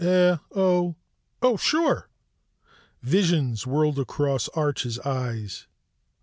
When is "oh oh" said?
0.55-1.57